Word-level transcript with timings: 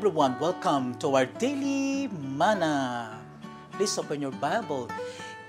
everyone. 0.00 0.38
Welcome 0.40 0.94
to 1.00 1.14
our 1.14 1.26
daily 1.26 2.08
manna. 2.08 3.20
Please 3.72 3.98
open 3.98 4.22
your 4.22 4.32
Bible 4.32 4.88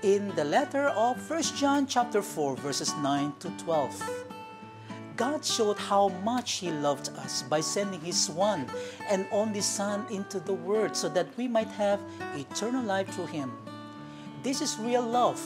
in 0.02 0.28
the 0.36 0.44
letter 0.44 0.88
of 0.88 1.16
1 1.16 1.56
John 1.56 1.86
chapter 1.86 2.20
4 2.20 2.56
verses 2.56 2.94
9 2.96 3.32
to 3.40 3.48
12. 3.64 4.26
God 5.16 5.42
showed 5.42 5.78
how 5.78 6.08
much 6.20 6.60
he 6.60 6.70
loved 6.70 7.08
us 7.16 7.44
by 7.44 7.60
sending 7.60 8.02
his 8.02 8.28
one 8.28 8.66
and 9.08 9.24
only 9.32 9.62
son 9.62 10.04
into 10.10 10.38
the 10.38 10.52
world 10.52 10.94
so 10.94 11.08
that 11.08 11.28
we 11.38 11.48
might 11.48 11.72
have 11.80 11.98
eternal 12.36 12.84
life 12.84 13.08
through 13.08 13.32
him. 13.32 13.56
This 14.42 14.60
is 14.60 14.76
real 14.78 15.00
love. 15.00 15.40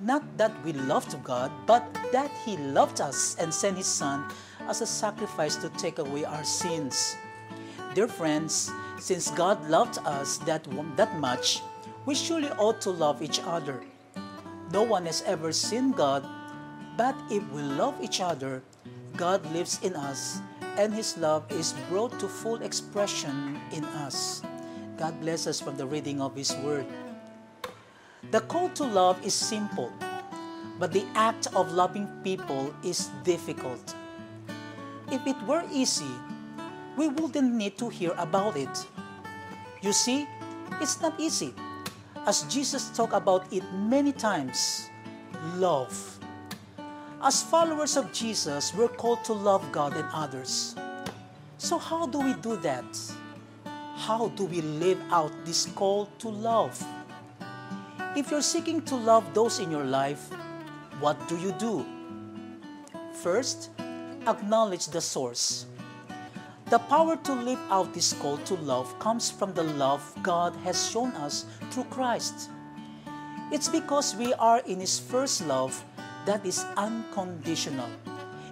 Not 0.00 0.24
that 0.38 0.52
we 0.64 0.72
loved 0.72 1.12
God, 1.22 1.52
but 1.66 1.84
that 2.12 2.30
he 2.46 2.56
loved 2.56 3.02
us 3.02 3.36
and 3.38 3.52
sent 3.52 3.76
his 3.76 3.86
son 3.86 4.24
as 4.60 4.80
a 4.80 4.86
sacrifice 4.86 5.56
to 5.56 5.68
take 5.76 5.98
away 5.98 6.24
our 6.24 6.42
sins. 6.42 7.18
Dear 7.92 8.06
friends, 8.06 8.70
since 9.00 9.32
God 9.32 9.68
loved 9.68 9.98
us 10.06 10.38
that, 10.46 10.62
that 10.94 11.18
much, 11.18 11.60
we 12.06 12.14
surely 12.14 12.48
ought 12.50 12.80
to 12.82 12.90
love 12.90 13.20
each 13.20 13.40
other. 13.42 13.82
No 14.72 14.82
one 14.82 15.06
has 15.06 15.24
ever 15.26 15.50
seen 15.50 15.90
God, 15.90 16.24
but 16.96 17.16
if 17.30 17.42
we 17.50 17.62
love 17.62 17.98
each 18.00 18.20
other, 18.20 18.62
God 19.16 19.44
lives 19.52 19.80
in 19.82 19.96
us 19.96 20.40
and 20.78 20.94
His 20.94 21.18
love 21.18 21.50
is 21.50 21.74
brought 21.88 22.14
to 22.20 22.28
full 22.28 22.62
expression 22.62 23.58
in 23.72 23.84
us. 24.06 24.42
God 24.96 25.20
bless 25.20 25.48
us 25.48 25.60
from 25.60 25.76
the 25.76 25.86
reading 25.86 26.20
of 26.20 26.36
His 26.36 26.54
Word. 26.62 26.86
The 28.30 28.40
call 28.42 28.68
to 28.78 28.84
love 28.84 29.18
is 29.26 29.34
simple, 29.34 29.90
but 30.78 30.92
the 30.92 31.06
act 31.16 31.48
of 31.56 31.72
loving 31.72 32.06
people 32.22 32.72
is 32.84 33.10
difficult. 33.24 33.96
If 35.10 35.26
it 35.26 35.42
were 35.42 35.64
easy, 35.72 36.14
we 37.00 37.08
wouldn't 37.08 37.54
need 37.54 37.78
to 37.78 37.88
hear 37.88 38.12
about 38.18 38.58
it. 38.58 38.86
You 39.80 39.90
see, 39.90 40.28
it's 40.82 41.00
not 41.00 41.18
easy. 41.18 41.54
As 42.26 42.42
Jesus 42.42 42.90
talked 42.90 43.14
about 43.14 43.50
it 43.50 43.64
many 43.72 44.12
times, 44.12 44.90
love. 45.56 45.96
As 47.22 47.42
followers 47.42 47.96
of 47.96 48.12
Jesus, 48.12 48.74
we're 48.74 48.92
called 48.92 49.24
to 49.24 49.32
love 49.32 49.64
God 49.72 49.96
and 49.96 50.04
others. 50.12 50.76
So, 51.56 51.78
how 51.78 52.04
do 52.04 52.20
we 52.20 52.34
do 52.34 52.56
that? 52.58 52.84
How 53.96 54.28
do 54.36 54.44
we 54.44 54.60
live 54.60 55.00
out 55.10 55.32
this 55.46 55.72
call 55.72 56.04
to 56.18 56.28
love? 56.28 56.76
If 58.14 58.30
you're 58.30 58.44
seeking 58.44 58.82
to 58.82 58.96
love 58.96 59.32
those 59.32 59.58
in 59.58 59.70
your 59.70 59.84
life, 59.84 60.28
what 61.00 61.16
do 61.28 61.38
you 61.38 61.52
do? 61.52 61.86
First, 63.22 63.70
acknowledge 64.26 64.88
the 64.88 65.00
source. 65.00 65.64
The 66.70 66.78
power 66.78 67.16
to 67.16 67.34
live 67.34 67.58
out 67.68 67.92
this 67.92 68.12
call 68.12 68.38
to 68.46 68.54
love 68.54 68.96
comes 69.00 69.28
from 69.28 69.52
the 69.54 69.64
love 69.64 70.06
God 70.22 70.54
has 70.62 70.88
shown 70.88 71.10
us 71.18 71.44
through 71.72 71.90
Christ. 71.90 72.48
It's 73.50 73.66
because 73.66 74.14
we 74.14 74.32
are 74.34 74.60
in 74.60 74.78
His 74.78 74.96
first 74.96 75.44
love 75.44 75.84
that 76.26 76.46
is 76.46 76.64
unconditional, 76.76 77.90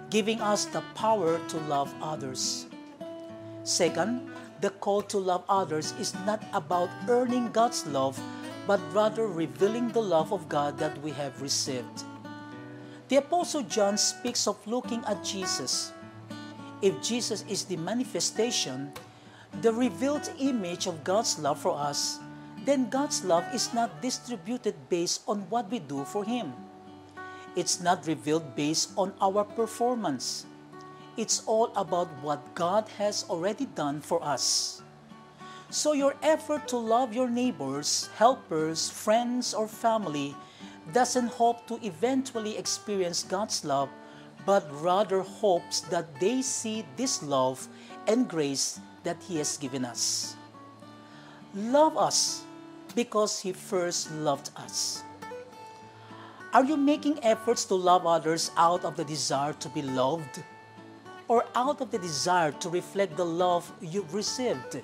giving 0.09 0.41
us 0.41 0.65
the 0.65 0.83
power 0.95 1.39
to 1.47 1.57
love 1.71 1.95
others. 2.01 2.67
Second, 3.63 4.29
the 4.59 4.71
call 4.83 5.01
to 5.03 5.17
love 5.17 5.45
others 5.47 5.93
is 5.97 6.13
not 6.25 6.43
about 6.51 6.89
earning 7.07 7.49
God's 7.53 7.87
love, 7.87 8.19
but 8.67 8.81
rather 8.91 9.27
revealing 9.27 9.87
the 9.95 10.03
love 10.03 10.33
of 10.33 10.49
God 10.49 10.77
that 10.77 11.01
we 11.01 11.11
have 11.11 11.41
received. 11.41 12.03
The 13.07 13.23
Apostle 13.23 13.63
John 13.63 13.97
speaks 13.97 14.45
of 14.45 14.59
looking 14.67 15.05
at 15.05 15.23
Jesus 15.23 15.93
if 16.81 17.01
Jesus 17.01 17.43
is 17.49 17.65
the 17.65 17.77
manifestation, 17.77 18.91
the 19.61 19.73
revealed 19.73 20.31
image 20.39 20.87
of 20.87 21.03
God's 21.03 21.39
love 21.39 21.59
for 21.59 21.75
us, 21.75 22.19
then 22.65 22.89
God's 22.89 23.23
love 23.23 23.43
is 23.53 23.73
not 23.73 24.01
distributed 24.01 24.75
based 24.89 25.21
on 25.27 25.41
what 25.49 25.69
we 25.71 25.79
do 25.79 26.05
for 26.05 26.23
Him. 26.23 26.53
It's 27.55 27.81
not 27.81 28.07
revealed 28.07 28.55
based 28.55 28.91
on 28.95 29.13
our 29.19 29.43
performance. 29.43 30.45
It's 31.17 31.43
all 31.45 31.73
about 31.75 32.07
what 32.21 32.39
God 32.55 32.87
has 32.97 33.25
already 33.29 33.65
done 33.65 33.99
for 33.99 34.23
us. 34.23 34.81
So, 35.69 35.93
your 35.93 36.15
effort 36.23 36.67
to 36.69 36.77
love 36.77 37.13
your 37.13 37.29
neighbors, 37.29 38.09
helpers, 38.15 38.89
friends, 38.89 39.53
or 39.53 39.67
family 39.67 40.35
doesn't 40.93 41.27
hope 41.27 41.67
to 41.67 41.77
eventually 41.85 42.57
experience 42.57 43.23
God's 43.23 43.65
love 43.65 43.89
but 44.45 44.65
rather 44.81 45.21
hopes 45.21 45.81
that 45.81 46.19
they 46.19 46.41
see 46.41 46.85
this 46.95 47.21
love 47.23 47.67
and 48.07 48.27
grace 48.27 48.79
that 49.03 49.17
He 49.27 49.37
has 49.37 49.57
given 49.57 49.85
us. 49.85 50.35
Love 51.53 51.97
us 51.97 52.43
because 52.95 53.39
He 53.39 53.51
first 53.51 54.11
loved 54.11 54.51
us. 54.55 55.03
Are 56.53 56.65
you 56.65 56.77
making 56.77 57.23
efforts 57.23 57.65
to 57.65 57.75
love 57.75 58.07
others 58.07 58.49
out 58.57 58.83
of 58.83 58.95
the 58.95 59.05
desire 59.05 59.53
to 59.53 59.69
be 59.69 59.83
loved 59.83 60.41
or 61.27 61.45
out 61.53 61.79
of 61.79 61.91
the 61.91 61.99
desire 61.99 62.51
to 62.53 62.69
reflect 62.69 63.17
the 63.17 63.25
love 63.25 63.71
you've 63.81 64.13
received? 64.13 64.81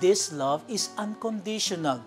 This 0.00 0.32
love 0.32 0.64
is 0.68 0.88
unconditional, 0.96 2.02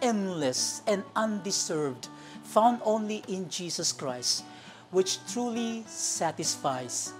endless, 0.00 0.80
and 0.86 1.04
undeserved, 1.14 2.08
found 2.42 2.80
only 2.84 3.22
in 3.28 3.50
Jesus 3.50 3.92
Christ 3.92 4.44
which 4.90 5.18
truly 5.32 5.84
satisfies. 5.86 7.12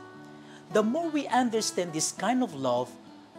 The 0.73 0.83
more 0.83 1.09
we 1.09 1.27
understand 1.29 1.93
this 1.93 2.13
kind 2.13 2.43
of 2.43 2.55
love, 2.55 2.91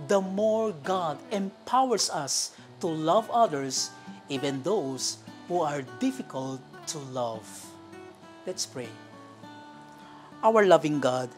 the 0.08 0.22
more 0.22 0.72
God 0.84 1.18
empowers 1.32 2.10
us 2.10 2.52
to 2.80 2.88
love 2.88 3.30
others, 3.32 3.90
even 4.30 4.64
those 4.64 5.18
who 5.48 5.62
are 5.62 5.82
difficult 6.00 6.62
to 6.88 7.00
love. 7.00 7.48
Let's 8.46 8.66
pray. 8.66 8.90
Our 10.44 10.66
loving 10.66 11.00
God, 11.00 11.30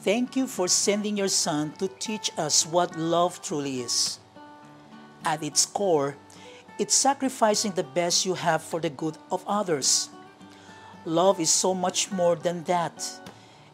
thank 0.00 0.36
you 0.36 0.46
for 0.46 0.68
sending 0.68 1.16
your 1.16 1.28
Son 1.28 1.72
to 1.78 1.88
teach 1.88 2.30
us 2.38 2.64
what 2.64 2.96
love 2.96 3.42
truly 3.42 3.80
is. 3.80 4.18
At 5.24 5.42
its 5.42 5.66
core, 5.66 6.16
it's 6.78 6.94
sacrificing 6.94 7.72
the 7.72 7.84
best 7.84 8.24
you 8.24 8.34
have 8.34 8.62
for 8.62 8.80
the 8.80 8.90
good 8.90 9.18
of 9.30 9.44
others. 9.46 10.08
Love 11.04 11.40
is 11.40 11.50
so 11.50 11.74
much 11.74 12.12
more 12.12 12.36
than 12.36 12.64
that. 12.64 12.94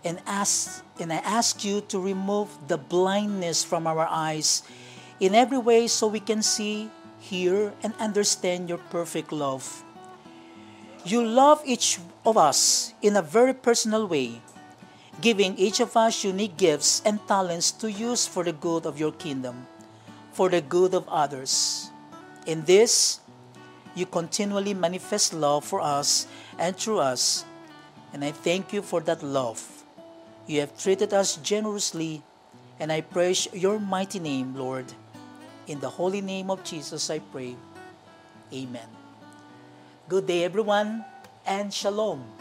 And 0.04 0.20
ask 0.26 0.84
and 1.00 1.12
I 1.12 1.22
ask 1.22 1.64
you 1.64 1.80
to 1.92 2.00
remove 2.00 2.50
the 2.66 2.78
blindness 2.78 3.62
from 3.62 3.86
our 3.86 4.06
eyes 4.10 4.62
in 5.20 5.34
every 5.34 5.58
way 5.58 5.86
so 5.86 6.06
we 6.06 6.20
can 6.20 6.42
see, 6.42 6.90
hear, 7.20 7.72
and 7.82 7.94
understand 7.98 8.68
your 8.68 8.78
perfect 8.90 9.30
love. 9.30 9.84
You 11.04 11.24
love 11.24 11.62
each 11.64 11.98
of 12.26 12.36
us 12.36 12.92
in 13.00 13.16
a 13.16 13.22
very 13.22 13.54
personal 13.54 14.06
way, 14.06 14.42
giving 15.20 15.56
each 15.56 15.80
of 15.80 15.96
us 15.96 16.24
unique 16.24 16.56
gifts 16.56 17.02
and 17.04 17.22
talents 17.28 17.70
to 17.78 17.90
use 17.90 18.26
for 18.26 18.42
the 18.42 18.52
good 18.52 18.86
of 18.86 18.98
your 18.98 19.12
kingdom, 19.12 19.66
for 20.32 20.48
the 20.48 20.60
good 20.60 20.94
of 20.94 21.08
others. 21.08 21.90
In 22.46 22.64
this, 22.64 23.20
you 23.98 24.06
continually 24.06 24.72
manifest 24.72 25.34
love 25.34 25.64
for 25.64 25.81
us 25.81 26.26
and 26.59 26.76
through 26.76 27.00
us. 27.00 27.44
And 28.12 28.25
I 28.25 28.31
thank 28.31 28.72
you 28.72 28.81
for 28.81 29.00
that 29.03 29.22
love. 29.22 29.60
You 30.47 30.60
have 30.60 30.78
treated 30.78 31.12
us 31.12 31.36
generously, 31.36 32.22
and 32.81 32.92
I 32.92 33.03
praise 33.03 33.48
your 33.53 33.78
mighty 33.78 34.20
name, 34.20 34.54
Lord. 34.54 34.87
In 35.66 35.81
the 35.81 35.91
holy 35.91 36.22
name 36.22 36.50
of 36.50 36.64
Jesus, 36.64 37.10
I 37.10 37.19
pray. 37.19 37.56
Amen. 38.54 38.88
Good 40.08 40.26
day, 40.26 40.44
everyone, 40.44 41.05
and 41.44 41.75
shalom. 41.75 42.38